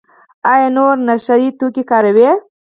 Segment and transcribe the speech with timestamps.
[0.51, 2.29] ایا نور نشه یي توکي کاروئ؟